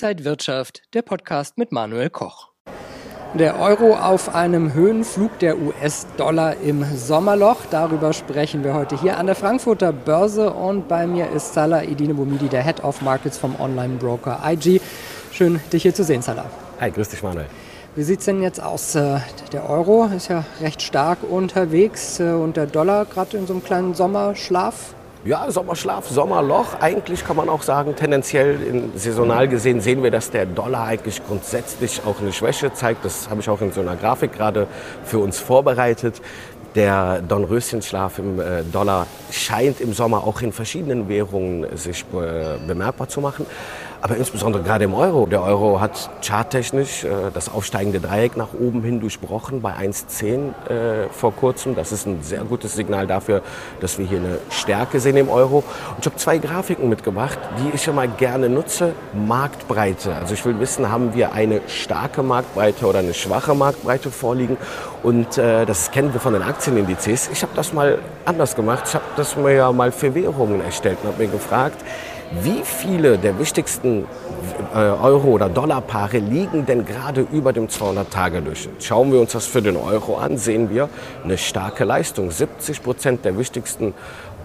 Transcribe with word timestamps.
Inside 0.00 0.24
Wirtschaft, 0.24 0.82
der 0.94 1.02
Podcast 1.02 1.58
mit 1.58 1.72
Manuel 1.72 2.08
Koch. 2.08 2.50
Der 3.34 3.58
Euro 3.58 3.96
auf 3.96 4.32
einem 4.32 4.72
Höhenflug, 4.72 5.40
der 5.40 5.58
US-Dollar 5.58 6.58
im 6.60 6.84
Sommerloch. 6.96 7.56
Darüber 7.68 8.12
sprechen 8.12 8.62
wir 8.62 8.74
heute 8.74 9.00
hier 9.00 9.18
an 9.18 9.26
der 9.26 9.34
Frankfurter 9.34 9.92
Börse. 9.92 10.52
Und 10.52 10.86
bei 10.86 11.08
mir 11.08 11.28
ist 11.32 11.52
Salah 11.52 11.82
Idine 11.82 12.14
Bumidi, 12.14 12.46
der 12.46 12.62
Head 12.62 12.84
of 12.84 13.02
Markets 13.02 13.38
vom 13.38 13.58
Online-Broker 13.58 14.40
IG. 14.46 14.80
Schön, 15.32 15.58
dich 15.72 15.82
hier 15.82 15.94
zu 15.94 16.04
sehen, 16.04 16.22
Salah. 16.22 16.46
Hi, 16.78 16.92
grüß 16.92 17.08
dich, 17.08 17.24
Manuel. 17.24 17.46
Wie 17.96 18.04
sieht 18.04 18.20
es 18.20 18.26
denn 18.26 18.40
jetzt 18.40 18.62
aus? 18.62 18.94
Äh, 18.94 19.18
der 19.50 19.68
Euro 19.68 20.04
ist 20.16 20.28
ja 20.28 20.44
recht 20.60 20.80
stark 20.80 21.24
unterwegs 21.28 22.20
äh, 22.20 22.30
und 22.30 22.56
der 22.56 22.66
Dollar 22.66 23.04
gerade 23.04 23.36
in 23.36 23.48
so 23.48 23.52
einem 23.52 23.64
kleinen 23.64 23.94
Sommerschlaf. 23.94 24.94
Ja, 25.28 25.50
Sommerschlaf, 25.50 26.08
Sommerloch. 26.08 26.80
Eigentlich 26.80 27.22
kann 27.22 27.36
man 27.36 27.50
auch 27.50 27.60
sagen, 27.60 27.94
tendenziell 27.94 28.62
in, 28.62 28.92
saisonal 28.96 29.46
gesehen 29.46 29.82
sehen 29.82 30.02
wir, 30.02 30.10
dass 30.10 30.30
der 30.30 30.46
Dollar 30.46 30.86
eigentlich 30.86 31.20
grundsätzlich 31.22 32.00
auch 32.06 32.18
eine 32.22 32.32
Schwäche 32.32 32.72
zeigt. 32.72 33.04
Das 33.04 33.28
habe 33.28 33.42
ich 33.42 33.50
auch 33.50 33.60
in 33.60 33.70
so 33.70 33.82
einer 33.82 33.94
Grafik 33.94 34.32
gerade 34.32 34.66
für 35.04 35.18
uns 35.18 35.38
vorbereitet. 35.38 36.22
Der 36.74 37.20
Dornröschenschlaf 37.20 38.18
im 38.20 38.40
äh, 38.40 38.62
Dollar 38.72 39.06
scheint 39.30 39.82
im 39.82 39.92
Sommer 39.92 40.26
auch 40.26 40.40
in 40.40 40.50
verschiedenen 40.50 41.10
Währungen 41.10 41.76
sich 41.76 42.06
äh, 42.14 42.56
bemerkbar 42.66 43.10
zu 43.10 43.20
machen 43.20 43.44
aber 44.00 44.16
insbesondere 44.16 44.62
gerade 44.62 44.84
im 44.84 44.94
Euro. 44.94 45.26
Der 45.26 45.42
Euro 45.42 45.80
hat 45.80 46.10
charttechnisch 46.22 47.04
äh, 47.04 47.08
das 47.34 47.52
aufsteigende 47.52 48.00
Dreieck 48.00 48.36
nach 48.36 48.48
oben 48.58 48.82
hin 48.82 49.00
durchbrochen 49.00 49.60
bei 49.60 49.72
1,10 49.72 50.26
äh, 50.68 51.08
vor 51.10 51.34
kurzem. 51.34 51.74
Das 51.74 51.92
ist 51.92 52.06
ein 52.06 52.22
sehr 52.22 52.44
gutes 52.44 52.74
Signal 52.74 53.06
dafür, 53.06 53.42
dass 53.80 53.98
wir 53.98 54.06
hier 54.06 54.18
eine 54.18 54.38
Stärke 54.50 55.00
sehen 55.00 55.16
im 55.16 55.28
Euro. 55.28 55.58
Und 55.58 55.98
ich 56.00 56.06
habe 56.06 56.16
zwei 56.16 56.38
Grafiken 56.38 56.88
mitgebracht, 56.88 57.38
die 57.58 57.74
ich 57.74 57.88
immer 57.88 58.06
gerne 58.06 58.48
nutze. 58.48 58.92
Marktbreite. 59.14 60.14
Also 60.14 60.34
ich 60.34 60.44
will 60.44 60.58
wissen, 60.60 60.90
haben 60.90 61.14
wir 61.14 61.32
eine 61.32 61.60
starke 61.66 62.22
Marktbreite 62.22 62.86
oder 62.86 63.00
eine 63.00 63.14
schwache 63.14 63.54
Marktbreite 63.54 64.10
vorliegen? 64.10 64.56
Und 65.02 65.38
äh, 65.38 65.66
das 65.66 65.90
kennen 65.90 66.12
wir 66.12 66.20
von 66.20 66.32
den 66.32 66.42
Aktienindizes. 66.42 67.30
Ich 67.32 67.42
habe 67.42 67.52
das 67.54 67.72
mal 67.72 67.98
anders 68.24 68.54
gemacht. 68.54 68.84
Ich 68.86 68.94
habe 68.94 69.04
das 69.16 69.36
mir 69.36 69.54
ja 69.54 69.72
mal 69.72 69.90
für 69.90 70.14
Währungen 70.14 70.60
erstellt 70.60 70.98
und 71.02 71.08
habe 71.12 71.22
mir 71.22 71.30
gefragt, 71.30 71.82
wie 72.42 72.62
viele 72.62 73.18
der 73.18 73.38
wichtigsten 73.38 74.04
äh, 74.74 74.78
Euro- 74.78 75.28
oder 75.28 75.48
Dollarpaare 75.48 76.18
liegen 76.18 76.66
denn 76.66 76.84
gerade 76.84 77.26
über 77.32 77.52
dem 77.52 77.68
200-Tage-Durchschnitt? 77.68 78.84
Schauen 78.84 79.12
wir 79.12 79.20
uns 79.20 79.32
das 79.32 79.46
für 79.46 79.62
den 79.62 79.76
Euro 79.76 80.16
an, 80.16 80.36
sehen 80.36 80.70
wir 80.70 80.88
eine 81.24 81.38
starke 81.38 81.84
Leistung. 81.84 82.30
70 82.30 82.82
Prozent 82.82 83.24
der 83.24 83.38
wichtigsten 83.38 83.94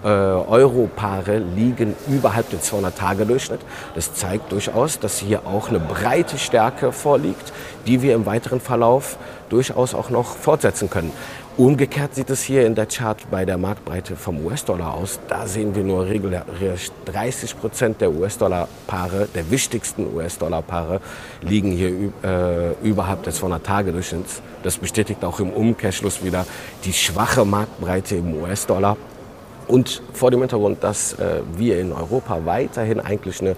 äh, 0.04 0.08
Europaare 0.08 1.38
liegen 1.38 1.96
überhalb 2.08 2.50
des 2.50 2.70
200-Tage-Durchschnitt. 2.70 3.60
Das 3.94 4.14
zeigt 4.14 4.52
durchaus, 4.52 5.00
dass 5.00 5.18
hier 5.18 5.46
auch 5.46 5.70
eine 5.70 5.80
breite 5.80 6.36
Stärke 6.38 6.92
vorliegt, 6.92 7.52
die 7.86 8.02
wir 8.02 8.14
im 8.14 8.26
weiteren 8.26 8.60
Verlauf 8.60 9.16
durchaus 9.48 9.94
auch 9.94 10.10
noch 10.10 10.36
fortsetzen 10.36 10.90
können. 10.90 11.12
Umgekehrt 11.56 12.16
sieht 12.16 12.30
es 12.30 12.42
hier 12.42 12.66
in 12.66 12.74
der 12.74 12.86
Chart 12.86 13.16
bei 13.30 13.44
der 13.44 13.56
Marktbreite 13.56 14.16
vom 14.16 14.44
US-Dollar 14.44 14.92
aus. 14.92 15.20
Da 15.28 15.46
sehen 15.46 15.74
wir 15.76 15.84
nur 15.84 16.04
regulär 16.04 16.44
30 17.04 17.60
Prozent 17.60 18.00
der 18.00 18.10
US-Dollar-Paare, 18.10 19.28
der 19.32 19.48
wichtigsten 19.52 20.12
US-Dollar-Paare, 20.16 21.00
liegen 21.42 21.70
hier 21.70 22.12
äh, 22.24 22.72
überhalb 22.82 23.22
des 23.22 23.40
200-Tage-Durchschnitts. 23.40 24.42
Das 24.64 24.78
bestätigt 24.78 25.24
auch 25.24 25.38
im 25.38 25.50
Umkehrschluss 25.50 26.24
wieder 26.24 26.44
die 26.84 26.92
schwache 26.92 27.44
Marktbreite 27.44 28.16
im 28.16 28.42
US-Dollar. 28.42 28.96
Und 29.66 30.02
vor 30.12 30.30
dem 30.30 30.40
Hintergrund, 30.40 30.82
dass 30.82 31.14
äh, 31.14 31.40
wir 31.56 31.78
in 31.80 31.92
Europa 31.92 32.44
weiterhin 32.44 33.00
eigentlich 33.00 33.40
eine 33.40 33.56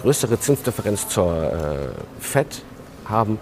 größere 0.00 0.40
Zinsdifferenz 0.40 1.08
zur 1.08 1.52
äh, 1.52 2.22
FED 2.22 2.62
haben, 3.04 3.38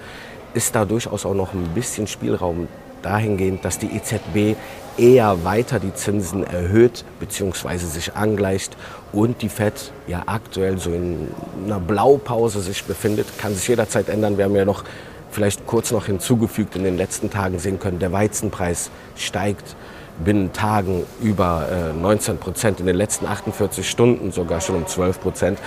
ist 0.54 0.74
da 0.74 0.84
durchaus 0.84 1.24
auch 1.24 1.34
noch 1.34 1.54
ein 1.54 1.68
bisschen 1.74 2.06
Spielraum 2.06 2.68
dahingehend, 3.02 3.64
dass 3.64 3.78
die 3.78 3.86
EZB 3.94 4.56
eher 4.98 5.44
weiter 5.44 5.78
die 5.78 5.94
Zinsen 5.94 6.44
erhöht 6.44 7.04
bzw. 7.20 7.78
sich 7.78 8.14
angleicht 8.14 8.76
und 9.12 9.40
die 9.42 9.48
FED 9.48 9.92
ja 10.06 10.24
aktuell 10.26 10.78
so 10.78 10.92
in 10.92 11.28
einer 11.64 11.80
Blaupause 11.80 12.60
sich 12.60 12.84
befindet, 12.84 13.26
kann 13.38 13.54
sich 13.54 13.66
jederzeit 13.68 14.08
ändern. 14.08 14.36
Wir 14.36 14.44
haben 14.44 14.56
ja 14.56 14.64
noch 14.64 14.84
vielleicht 15.30 15.66
kurz 15.66 15.92
noch 15.92 16.06
hinzugefügt 16.06 16.76
in 16.76 16.84
den 16.84 16.96
letzten 16.96 17.30
Tagen 17.30 17.58
sehen 17.58 17.78
können, 17.78 18.00
der 18.00 18.12
Weizenpreis 18.12 18.90
steigt 19.16 19.76
binnen 20.18 20.52
Tagen 20.52 21.04
über 21.22 21.66
äh, 21.70 21.92
19 21.92 22.38
Prozent, 22.38 22.80
in 22.80 22.86
den 22.86 22.96
letzten 22.96 23.26
48 23.26 23.88
Stunden 23.88 24.32
sogar 24.32 24.60
schon 24.60 24.76
um 24.76 24.86
12 24.86 25.20
Prozent. 25.20 25.58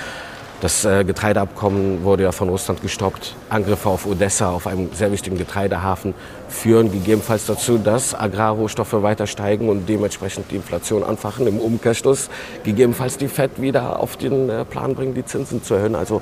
Das 0.64 0.86
äh, 0.86 1.04
Getreideabkommen 1.04 2.06
wurde 2.06 2.24
ja 2.24 2.32
von 2.32 2.48
Russland 2.48 2.82
gestoppt. 2.82 3.36
Angriffe 3.50 3.90
auf 3.90 4.06
Odessa, 4.06 4.50
auf 4.50 4.66
einem 4.66 4.94
sehr 4.94 5.12
wichtigen 5.12 5.38
Getreidehafen, 5.38 6.14
führen 6.48 6.90
gegebenenfalls 6.90 7.46
dazu, 7.48 7.78
dass 7.78 8.16
Agrarrohstoffe 8.16 8.94
weiter 9.04 9.28
steigen 9.28 9.68
und 9.68 9.90
dementsprechend 9.90 10.52
die 10.52 10.56
Inflation 10.56 11.04
anfachen. 11.04 11.48
Im 11.48 11.60
Umkehrschluss 11.60 12.30
gegebenenfalls 12.64 13.18
die 13.18 13.28
FED 13.28 13.62
wieder 13.62 14.00
auf 14.00 14.16
den 14.16 14.50
äh, 14.50 14.64
Plan 14.64 14.96
bringen, 14.96 15.14
die 15.14 15.26
Zinsen 15.26 15.64
zu 15.64 15.74
erhöhen. 15.74 15.96
Also 15.96 16.22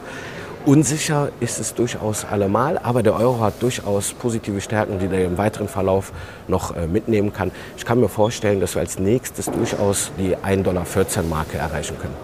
unsicher 0.66 1.30
ist 1.40 1.60
es 1.60 1.74
durchaus 1.74 2.26
allemal, 2.26 2.78
aber 2.78 3.04
der 3.04 3.16
Euro 3.16 3.40
hat 3.40 3.62
durchaus 3.62 4.14
positive 4.14 4.62
Stärken, 4.62 5.00
die 5.00 5.06
er 5.06 5.26
im 5.26 5.38
weiteren 5.38 5.68
Verlauf 5.68 6.12
noch 6.48 6.76
äh, 6.76 6.88
mitnehmen 6.88 7.34
kann. 7.34 7.52
Ich 7.78 7.86
kann 7.86 8.00
mir 8.00 8.10
vorstellen, 8.10 8.60
dass 8.60 8.76
wir 8.76 8.82
als 8.82 9.00
nächstes 9.00 9.46
durchaus 9.46 10.12
die 10.18 10.36
1,14 10.38 10.64
Dollar 10.64 10.86
Marke 11.30 11.58
erreichen 11.58 11.98
können. 12.00 12.16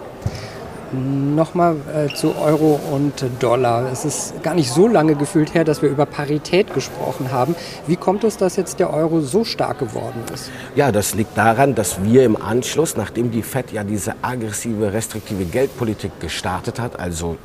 Nochmal 1.36 1.76
äh, 1.94 2.14
zu 2.14 2.34
Euro 2.36 2.80
und 2.90 3.22
Dollar. 3.40 3.92
Es 3.92 4.06
ist 4.06 4.42
gar 4.42 4.54
nicht 4.54 4.70
so 4.70 4.88
lange 4.88 5.16
gefühlt 5.16 5.52
her, 5.52 5.64
dass 5.64 5.82
wir 5.82 5.90
über 5.90 6.06
Parität 6.06 6.72
gesprochen 6.72 7.30
haben. 7.30 7.54
Wie 7.86 7.96
kommt 7.96 8.24
es, 8.24 8.38
dass 8.38 8.56
jetzt 8.56 8.80
der 8.80 8.90
Euro 8.92 9.20
so 9.20 9.44
stark 9.44 9.80
geworden 9.80 10.22
ist? 10.32 10.50
Ja, 10.76 10.90
das 10.90 11.14
liegt 11.14 11.36
daran, 11.36 11.74
dass 11.74 12.02
wir 12.02 12.24
im 12.24 12.40
Anschluss, 12.40 12.96
nachdem 12.96 13.30
die 13.30 13.42
FED 13.42 13.72
ja 13.72 13.84
diese 13.84 14.14
aggressive, 14.22 14.90
restriktive 14.94 15.44
Geldpolitik 15.44 16.20
gestartet 16.20 16.80
hat, 16.80 16.98
also 16.98 17.36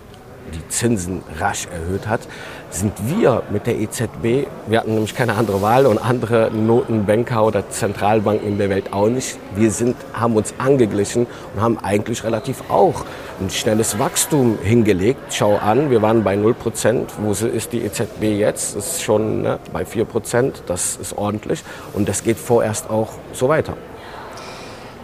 die 0.53 0.67
Zinsen 0.69 1.21
rasch 1.39 1.67
erhöht 1.67 2.07
hat, 2.07 2.21
sind 2.69 2.93
wir 3.05 3.43
mit 3.51 3.67
der 3.67 3.79
EZB, 3.79 4.47
wir 4.67 4.79
hatten 4.79 4.95
nämlich 4.95 5.15
keine 5.15 5.35
andere 5.35 5.61
Wahl 5.61 5.85
und 5.85 5.99
andere 5.99 6.49
Notenbanker 6.51 7.43
oder 7.43 7.69
Zentralbanken 7.69 8.47
in 8.47 8.57
der 8.57 8.69
Welt 8.69 8.93
auch 8.93 9.09
nicht, 9.09 9.37
wir 9.55 9.71
sind, 9.71 9.95
haben 10.13 10.35
uns 10.35 10.53
angeglichen 10.57 11.27
und 11.53 11.61
haben 11.61 11.77
eigentlich 11.79 12.23
relativ 12.23 12.63
auch 12.69 13.05
ein 13.39 13.49
schnelles 13.49 13.99
Wachstum 13.99 14.57
hingelegt. 14.61 15.19
Schau 15.29 15.57
an, 15.57 15.89
wir 15.89 16.01
waren 16.01 16.23
bei 16.23 16.35
0 16.35 16.53
Prozent. 16.53 17.11
Wo 17.19 17.31
ist 17.31 17.73
die 17.73 17.81
EZB 17.81 18.23
jetzt? 18.23 18.75
Das 18.75 18.93
ist 18.93 19.01
schon 19.03 19.41
ne, 19.41 19.59
bei 19.71 19.85
4 19.85 20.05
Prozent. 20.05 20.63
Das 20.67 20.95
ist 20.95 21.17
ordentlich. 21.17 21.63
Und 21.93 22.07
das 22.07 22.23
geht 22.23 22.37
vorerst 22.37 22.89
auch 22.89 23.13
so 23.33 23.49
weiter. 23.49 23.75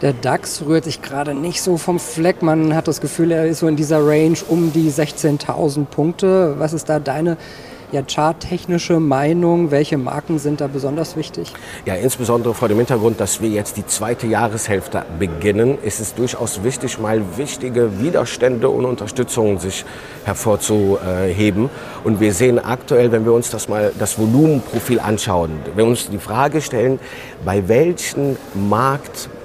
Der 0.02 0.14
DAX 0.14 0.64
rührt 0.66 0.86
sich 0.86 1.02
gerade 1.02 1.34
nicht 1.34 1.62
so 1.62 1.78
vom 1.78 2.00
Fleck. 2.00 2.42
Man 2.42 2.74
hat 2.74 2.88
das 2.88 3.02
Gefühl, 3.02 3.32
er 3.32 3.46
ist 3.48 3.60
so 3.60 3.68
in 3.68 3.76
dieser 3.76 4.06
Range 4.06 4.38
um 4.48 4.72
die 4.72 4.90
16.000 4.90 5.86
Punkte. 5.86 6.56
Was 6.58 6.72
ist 6.72 6.88
da 6.88 7.00
deine 7.00 7.36
ja, 7.92 8.02
charttechnische 8.02 9.02
Meinung? 9.02 9.72
Welche 9.72 9.98
Marken 9.98 10.40
sind 10.40 10.62
da 10.62 10.68
besonders 10.68 11.18
wichtig? 11.18 11.52
Ja, 11.86 11.96
insbesondere 11.96 12.54
vor 12.54 12.70
dem 12.70 12.78
Hintergrund, 12.78 13.20
dass 13.20 13.42
wir 13.42 13.50
jetzt 13.50 13.76
die 13.76 13.86
zweite 13.86 14.26
Jahreshälfte 14.28 15.04
beginnen, 15.20 15.78
ist 15.82 16.00
es 16.00 16.16
durchaus 16.16 16.64
wichtig, 16.64 16.98
mal 16.98 17.22
wichtige 17.36 18.00
Widerstände 18.00 18.70
und 18.70 18.86
Unterstützungen 18.86 19.60
sich 19.60 19.84
hervorzuheben. 20.24 21.70
Und 22.06 22.22
wir 22.22 22.34
sehen 22.34 22.58
aktuell, 22.58 23.12
wenn 23.12 23.26
wir 23.26 23.34
uns 23.34 23.50
das 23.50 23.68
mal 23.68 23.92
das 24.00 24.18
Volumenprofil 24.18 25.02
anschauen, 25.02 25.52
wenn 25.76 25.86
wir 25.86 25.92
uns 25.92 26.10
die 26.10 26.20
Frage 26.20 26.62
stellen, 26.62 27.00
bei 27.44 27.68
welchen 27.68 28.38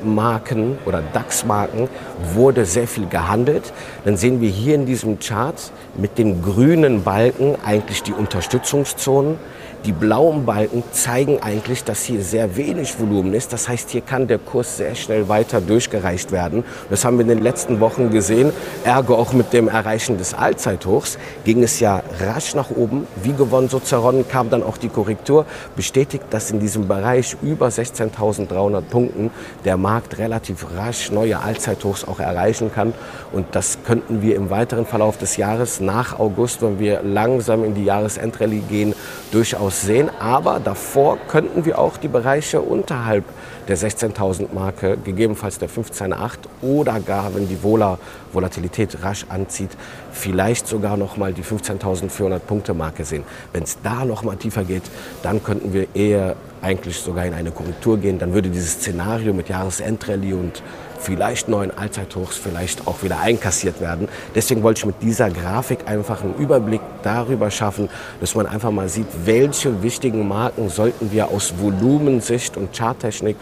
Marktmarken 0.04 0.78
oder 0.86 1.02
DAX-Marken 1.12 1.88
wurde 2.34 2.64
sehr 2.64 2.86
viel 2.86 3.06
gehandelt, 3.06 3.72
dann 4.04 4.16
sehen 4.16 4.40
wir 4.40 4.50
hier 4.50 4.74
in 4.74 4.86
diesem 4.86 5.18
Chart 5.18 5.54
mit 5.96 6.18
den 6.18 6.42
grünen 6.42 7.02
Balken 7.02 7.56
eigentlich 7.64 8.02
die 8.02 8.12
Unterstützungszonen. 8.12 9.36
Die 9.84 9.92
blauen 9.92 10.46
Balken 10.46 10.82
zeigen 10.92 11.42
eigentlich, 11.42 11.84
dass 11.84 12.04
hier 12.04 12.22
sehr 12.22 12.56
wenig 12.56 12.98
Volumen 12.98 13.34
ist. 13.34 13.52
Das 13.52 13.68
heißt, 13.68 13.90
hier 13.90 14.00
kann 14.00 14.26
der 14.26 14.38
Kurs 14.38 14.78
sehr 14.78 14.94
schnell 14.94 15.28
weiter 15.28 15.60
durchgereicht 15.60 16.32
werden. 16.32 16.64
Das 16.88 17.04
haben 17.04 17.18
wir 17.18 17.22
in 17.22 17.28
den 17.28 17.42
letzten 17.42 17.80
Wochen 17.80 18.08
gesehen. 18.08 18.50
Ergo 18.84 19.14
auch 19.14 19.34
mit 19.34 19.52
dem 19.52 19.68
Erreichen 19.68 20.16
des 20.16 20.32
Allzeithochs 20.32 21.18
ging 21.44 21.62
es 21.62 21.80
ja 21.80 22.02
rasch 22.18 22.54
nach 22.54 22.70
oben. 22.70 23.06
Wie 23.22 23.34
gewonnen, 23.34 23.68
so 23.68 23.78
zerronnen 23.78 24.26
kam 24.26 24.48
dann 24.48 24.62
auch 24.62 24.78
die 24.78 24.88
Korrektur. 24.88 25.44
Bestätigt, 25.76 26.24
dass 26.30 26.50
in 26.50 26.60
diesem 26.60 26.88
Bereich 26.88 27.36
über 27.42 27.68
16.300 27.68 28.80
Punkten 28.80 29.30
der 29.66 29.76
Markt 29.76 29.93
Markt 29.94 30.18
relativ 30.18 30.66
rasch 30.76 31.12
neue 31.12 31.38
Allzeithochs 31.38 32.02
auch 32.02 32.18
erreichen 32.18 32.72
kann. 32.74 32.92
Und 33.30 33.46
das 33.52 33.78
könnten 33.86 34.22
wir 34.22 34.34
im 34.34 34.50
weiteren 34.50 34.86
Verlauf 34.86 35.18
des 35.18 35.36
Jahres 35.36 35.78
nach 35.78 36.18
August, 36.18 36.62
wenn 36.62 36.80
wir 36.80 37.02
langsam 37.04 37.62
in 37.62 37.76
die 37.76 37.84
Jahresendrallye 37.84 38.62
gehen, 38.68 38.92
durchaus 39.30 39.82
sehen. 39.82 40.10
Aber 40.18 40.58
davor 40.58 41.16
könnten 41.28 41.64
wir 41.64 41.78
auch 41.78 41.96
die 41.96 42.08
Bereiche 42.08 42.60
unterhalb 42.60 43.22
der 43.68 43.78
16.000 43.78 44.52
Marke, 44.52 44.98
gegebenenfalls 45.04 45.60
der 45.60 45.70
15.8 45.70 46.38
oder 46.60 46.98
gar, 46.98 47.32
wenn 47.36 47.48
die 47.48 47.62
Vola 47.62 47.98
Volatilität 48.32 48.98
rasch 49.02 49.26
anzieht, 49.28 49.70
vielleicht 50.10 50.66
sogar 50.66 50.96
noch 50.96 51.16
mal 51.16 51.32
die 51.32 51.44
15.400 51.44 52.40
Punkte 52.40 52.74
Marke 52.74 53.04
sehen. 53.04 53.22
Wenn 53.52 53.62
es 53.62 53.78
da 53.80 54.04
noch 54.04 54.24
mal 54.24 54.36
tiefer 54.36 54.64
geht, 54.64 54.82
dann 55.22 55.42
könnten 55.44 55.72
wir 55.72 55.86
eher 55.94 56.34
eigentlich 56.64 56.98
sogar 56.98 57.26
in 57.26 57.34
eine 57.34 57.50
Korrektur 57.50 57.98
gehen. 57.98 58.18
Dann 58.18 58.32
würde 58.32 58.48
dieses 58.48 58.74
Szenario 58.74 59.32
mit 59.32 59.48
Jahresendrallye 59.48 60.32
und 60.32 60.62
vielleicht 60.98 61.48
neuen 61.48 61.70
Allzeithochs 61.76 62.36
vielleicht 62.36 62.86
auch 62.86 63.02
wieder 63.02 63.20
einkassiert 63.20 63.80
werden. 63.80 64.08
Deswegen 64.34 64.62
wollte 64.62 64.78
ich 64.78 64.86
mit 64.86 65.02
dieser 65.02 65.30
Grafik 65.30 65.80
einfach 65.86 66.22
einen 66.22 66.34
Überblick 66.36 66.80
darüber 67.02 67.50
schaffen, 67.50 67.88
dass 68.20 68.34
man 68.34 68.46
einfach 68.46 68.70
mal 68.70 68.88
sieht, 68.88 69.06
welche 69.24 69.82
wichtigen 69.82 70.26
Marken 70.26 70.70
sollten 70.70 71.12
wir 71.12 71.28
aus 71.28 71.54
Volumensicht 71.58 72.56
und 72.56 72.74
Charttechnik 72.76 73.36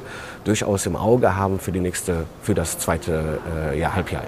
durchaus 0.45 0.87
im 0.87 0.97
Auge 0.97 1.37
haben 1.37 1.61
für, 1.61 1.71
die 1.71 1.81
nächste, 1.81 2.25
für 2.43 2.55
das 2.55 2.79
zweite 2.79 3.39
äh, 3.71 3.79
Jahr, 3.79 3.95
Halbjahr. 3.95 4.25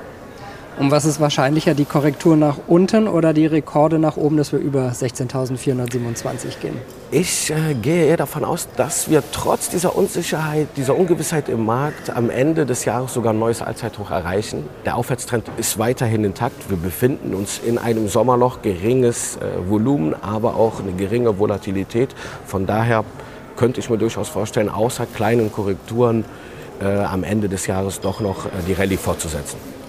Und 0.76 0.90
was 0.90 1.04
ist 1.04 1.20
wahrscheinlicher, 1.20 1.74
die 1.74 1.84
Korrektur 1.84 2.36
nach 2.36 2.58
unten 2.66 3.06
oder 3.06 3.32
die 3.32 3.46
Rekorde 3.46 4.00
nach 4.00 4.16
oben, 4.16 4.36
dass 4.36 4.50
wir 4.50 4.58
über 4.58 4.88
16.427 4.88 6.58
gehen? 6.60 6.76
Ich 7.12 7.50
äh, 7.50 7.74
gehe 7.74 8.06
eher 8.06 8.16
davon 8.16 8.44
aus, 8.44 8.66
dass 8.76 9.08
wir 9.08 9.22
trotz 9.30 9.68
dieser 9.68 9.94
Unsicherheit, 9.96 10.66
dieser 10.76 10.96
Ungewissheit 10.98 11.48
im 11.48 11.64
Markt 11.64 12.10
am 12.10 12.28
Ende 12.28 12.66
des 12.66 12.84
Jahres 12.84 13.14
sogar 13.14 13.32
ein 13.32 13.38
neues 13.38 13.62
Allzeithoch 13.62 14.10
erreichen. 14.10 14.68
Der 14.84 14.96
Aufwärtstrend 14.96 15.44
ist 15.58 15.78
weiterhin 15.78 16.24
intakt. 16.24 16.68
Wir 16.68 16.76
befinden 16.76 17.34
uns 17.34 17.60
in 17.64 17.78
einem 17.78 18.08
Sommerloch, 18.08 18.60
geringes 18.62 19.36
äh, 19.36 19.70
Volumen, 19.70 20.14
aber 20.22 20.56
auch 20.56 20.80
eine 20.80 20.92
geringe 20.92 21.38
Volatilität. 21.38 22.16
Von 22.46 22.66
daher 22.66 23.04
könnte 23.56 23.78
ich 23.78 23.90
mir 23.90 23.98
durchaus 23.98 24.28
vorstellen, 24.28 24.68
außer 24.68 25.06
kleinen 25.06 25.52
Korrekturen 25.52 26.24
äh, 26.80 26.86
am 26.86 27.22
Ende 27.22 27.48
des 27.48 27.68
Jahres 27.68 28.00
doch 28.00 28.18
noch 28.18 28.46
äh, 28.46 28.48
die 28.66 28.72
Rallye 28.72 28.96
fortzusetzen. 28.96 29.83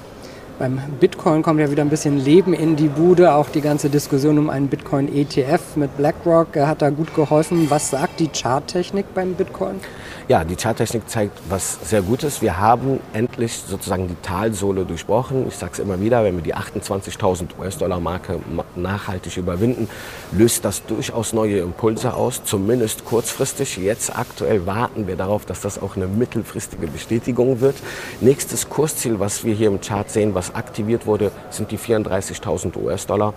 Beim 0.58 0.80
Bitcoin 1.02 1.42
kommt 1.42 1.60
ja 1.60 1.70
wieder 1.70 1.84
ein 1.84 1.90
bisschen 1.90 2.18
Leben 2.18 2.54
in 2.54 2.78
die 2.78 2.88
Bude. 2.88 3.34
Auch 3.34 3.50
die 3.50 3.60
ganze 3.60 3.90
Diskussion 3.90 4.40
um 4.40 4.50
einen 4.50 4.70
Bitcoin-ETF 4.70 5.76
mit 5.76 5.98
BlackRock 5.98 6.56
hat 6.56 6.82
da 6.82 6.92
gut 6.92 7.14
geholfen. 7.14 7.70
Was 7.70 7.90
sagt 7.90 8.22
die 8.22 8.30
Charttechnik 8.30 9.14
beim 9.14 9.34
Bitcoin? 9.34 9.82
Ja, 10.28 10.44
die 10.44 10.56
Charttechnik 10.56 11.08
zeigt 11.08 11.38
was 11.50 11.78
sehr 11.88 12.02
Gutes. 12.02 12.42
Wir 12.42 12.58
haben 12.58 13.00
endlich 13.14 13.54
sozusagen 13.58 14.08
die 14.08 14.16
Talsohle 14.24 14.84
durchbrochen. 14.84 15.48
Ich 15.48 15.56
sage 15.56 15.74
es 15.74 15.80
immer 15.80 16.02
wieder, 16.02 16.24
wenn 16.24 16.36
wir 16.36 16.42
die 16.42 16.56
28.000 16.56 17.60
US-Dollar-Marke 17.60 18.40
nachhaltig 18.76 19.38
überwinden, 19.38 19.88
löst 20.32 20.66
das 20.66 20.84
durchaus 20.84 21.34
neue 21.34 21.60
Impulse 21.60 22.16
aus, 22.16 22.44
zumindest 22.44 23.06
kurzfristig. 23.06 23.78
Jetzt 23.78 24.18
aktuell 24.18 24.66
warten 24.66 25.06
wir 25.06 25.16
darauf, 25.16 25.46
dass 25.46 25.62
das 25.62 25.80
auch 25.80 25.96
eine 25.96 26.08
mittelfristige 26.08 26.88
Bestätigung 26.88 27.62
wird. 27.62 27.76
Nächstes 28.20 28.68
Kursziel, 28.68 29.20
was 29.20 29.44
wir 29.44 29.54
hier 29.54 29.68
im 29.68 29.80
Chart 29.80 30.10
sehen, 30.10 30.34
was 30.34 30.45
aktiviert 30.54 31.06
wurde, 31.06 31.32
sind 31.50 31.72
die 31.72 31.78
34.000 31.78 32.76
US-Dollar. 32.78 33.34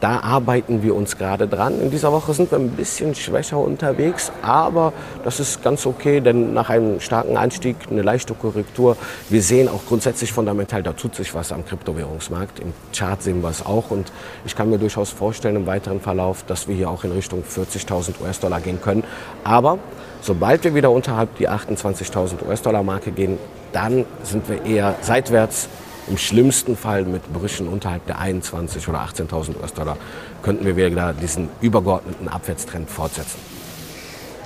Da 0.00 0.20
arbeiten 0.20 0.84
wir 0.84 0.94
uns 0.94 1.18
gerade 1.18 1.48
dran. 1.48 1.80
In 1.80 1.90
dieser 1.90 2.12
Woche 2.12 2.32
sind 2.32 2.52
wir 2.52 2.58
ein 2.58 2.70
bisschen 2.70 3.16
schwächer 3.16 3.58
unterwegs, 3.58 4.30
aber 4.42 4.92
das 5.24 5.40
ist 5.40 5.64
ganz 5.64 5.86
okay, 5.86 6.20
denn 6.20 6.54
nach 6.54 6.70
einem 6.70 7.00
starken 7.00 7.36
Anstieg 7.36 7.76
eine 7.90 8.02
leichte 8.02 8.34
Korrektur. 8.34 8.96
Wir 9.28 9.42
sehen 9.42 9.68
auch 9.68 9.80
grundsätzlich 9.88 10.32
fundamental, 10.32 10.84
da 10.84 10.92
tut 10.92 11.16
sich 11.16 11.34
was 11.34 11.50
am 11.50 11.66
Kryptowährungsmarkt. 11.66 12.60
Im 12.60 12.72
Chart 12.96 13.20
sehen 13.20 13.42
wir 13.42 13.48
es 13.48 13.66
auch 13.66 13.90
und 13.90 14.12
ich 14.44 14.54
kann 14.54 14.70
mir 14.70 14.78
durchaus 14.78 15.10
vorstellen 15.10 15.56
im 15.56 15.66
weiteren 15.66 16.00
Verlauf, 16.00 16.44
dass 16.44 16.68
wir 16.68 16.76
hier 16.76 16.90
auch 16.90 17.02
in 17.02 17.10
Richtung 17.10 17.42
40.000 17.42 18.20
US-Dollar 18.22 18.60
gehen 18.60 18.80
können. 18.80 19.02
Aber 19.42 19.80
sobald 20.20 20.62
wir 20.62 20.76
wieder 20.76 20.92
unterhalb 20.92 21.36
die 21.38 21.48
28.000 21.48 22.46
US-Dollar-Marke 22.46 23.10
gehen, 23.10 23.36
dann 23.72 24.04
sind 24.22 24.48
wir 24.48 24.64
eher 24.64 24.94
seitwärts 25.00 25.68
im 26.08 26.18
schlimmsten 26.18 26.76
Fall 26.76 27.04
mit 27.04 27.32
Brüchen 27.32 27.68
unterhalb 27.68 28.06
der 28.06 28.18
21 28.18 28.88
oder 28.88 29.00
18.000 29.00 29.60
US-Dollar 29.60 29.96
könnten 30.42 30.64
wir 30.64 30.76
wieder 30.76 31.12
diesen 31.12 31.48
übergeordneten 31.60 32.28
Abwärtstrend 32.28 32.90
fortsetzen. 32.90 33.38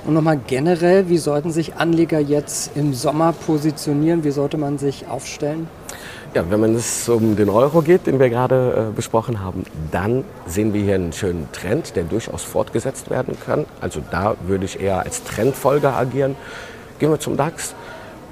Und 0.05 0.15
nochmal 0.15 0.39
generell, 0.47 1.07
wie 1.07 1.17
sollten 1.17 1.51
sich 1.51 1.75
Anleger 1.75 2.19
jetzt 2.19 2.75
im 2.75 2.93
Sommer 2.93 3.31
positionieren? 3.31 4.25
Wie 4.25 4.31
sollte 4.31 4.57
man 4.57 4.77
sich 4.77 5.07
aufstellen? 5.07 5.67
Ja, 6.33 6.43
wenn 6.49 6.75
es 6.75 7.07
um 7.07 7.35
den 7.35 7.47
Euro 7.47 7.81
geht, 7.81 8.07
den 8.07 8.19
wir 8.19 8.29
gerade 8.29 8.89
äh, 8.89 8.95
besprochen 8.95 9.39
haben, 9.41 9.65
dann 9.91 10.25
sehen 10.47 10.73
wir 10.73 10.81
hier 10.81 10.95
einen 10.95 11.13
schönen 11.13 11.47
Trend, 11.53 11.95
der 11.95 12.03
durchaus 12.03 12.43
fortgesetzt 12.43 13.11
werden 13.11 13.37
kann. 13.39 13.65
Also 13.79 14.01
da 14.11 14.35
würde 14.45 14.65
ich 14.65 14.81
eher 14.81 14.99
als 14.99 15.23
Trendfolger 15.23 15.95
agieren. 15.95 16.35
Gehen 16.99 17.11
wir 17.11 17.19
zum 17.19 17.37
DAX 17.37 17.75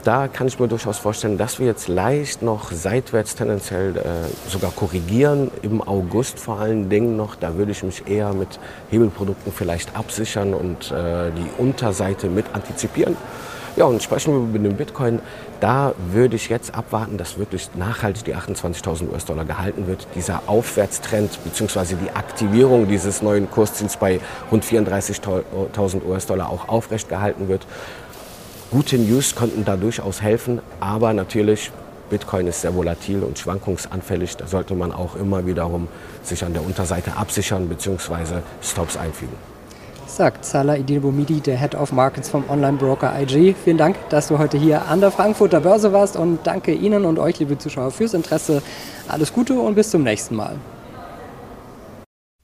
da 0.04 0.28
kann 0.28 0.48
ich 0.48 0.60
mir 0.60 0.68
durchaus 0.68 0.98
vorstellen, 0.98 1.38
dass 1.38 1.60
wir 1.60 1.68
jetzt 1.68 1.88
leicht 1.88 2.42
noch 2.42 2.72
seitwärts 2.72 3.36
tendenziell 3.36 3.98
äh, 3.98 4.02
sogar 4.50 4.72
korrigieren. 4.72 5.52
Im 5.62 5.82
August 5.82 6.40
vor 6.40 6.60
allen 6.60 6.90
Dingen 6.90 7.16
noch. 7.18 7.36
Da 7.36 7.56
würde 7.56 7.72
ich 7.72 7.84
mich 7.84 8.08
eher 8.08 8.34
mit 8.34 8.60
Hebelprodukten 8.90 9.52
vielleicht 9.52 9.96
absichern 9.96 10.54
und 10.54 10.92
äh, 10.92 11.32
die 11.32 11.62
Unterseite 11.62 12.28
mit 12.28 12.46
antizipieren. 12.54 13.16
Ja, 13.78 13.86
und 13.86 14.04
sprechen 14.04 14.34
wir 14.34 14.42
über 14.42 14.60
den 14.60 14.76
Bitcoin. 14.76 15.20
Da 15.62 15.94
würde 16.12 16.36
ich 16.36 16.50
jetzt 16.50 16.76
abwarten, 16.76 17.18
dass 17.18 17.38
wirklich 17.38 17.70
nachhaltig 17.76 18.26
die 18.26 18.36
28.000 18.36 19.10
US-Dollar 19.12 19.46
gehalten 19.46 19.88
wird. 19.88 20.08
Dieser 20.14 20.44
Aufwärtstrend 20.48 21.40
bzw. 21.46 21.96
die 21.96 22.12
Aktivierung 22.12 22.90
dieses 22.90 23.22
neuen 23.22 23.50
Kursziels 23.50 23.96
bei 23.96 24.20
rund 24.52 24.66
34.000 24.66 26.06
US-Dollar 26.06 26.50
auch 26.50 26.68
aufrecht 26.68 27.08
gehalten 27.08 27.48
wird. 27.48 27.66
Gute 28.72 28.98
News 28.98 29.36
konnten 29.36 29.66
da 29.66 29.76
durchaus 29.76 30.22
helfen, 30.22 30.62
aber 30.80 31.12
natürlich, 31.12 31.74
Bitcoin 32.10 32.48
ist 32.48 32.62
sehr 32.62 32.74
volatil 32.74 33.22
und 33.22 33.38
schwankungsanfällig. 33.38 34.38
Da 34.38 34.48
sollte 34.48 34.76
man 34.76 34.94
auch 34.94 35.18
immer 35.18 35.46
wiederum 35.46 35.90
sich 36.24 36.46
an 36.46 36.54
der 36.54 36.64
Unterseite 36.64 37.18
absichern 37.18 37.68
bzw. 37.68 38.36
Stops 38.64 38.96
einfügen. 38.96 39.36
Sagt 40.08 40.46
Salah 40.46 40.78
Idinobomidi, 40.78 41.42
der 41.42 41.58
Head 41.58 41.76
of 41.76 41.92
Markets 41.92 42.30
vom 42.30 42.50
Online-Broker 42.50 43.14
IG. 43.20 43.56
Vielen 43.62 43.78
Dank, 43.78 43.98
dass 44.08 44.30
du 44.30 44.38
heute 44.38 44.58
hier 44.58 44.88
an 44.88 45.02
der 45.02 45.12
Frankfurter 45.12 45.60
Börse 45.60 45.92
warst 45.92 46.16
und 46.16 46.40
danke 46.46 46.72
Ihnen 46.72 47.04
und 47.04 47.20
euch, 47.20 47.40
liebe 47.40 47.58
Zuschauer, 47.58 47.92
fürs 47.92 48.14
Interesse. 48.14 48.62
Alles 49.10 49.34
Gute 49.34 49.60
und 49.60 49.76
bis 49.76 49.90
zum 49.90 50.04
nächsten 50.04 50.38
Mal. 50.38 50.56